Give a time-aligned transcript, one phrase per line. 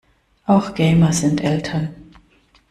[0.47, 1.93] Auch Gamer sind Eltern.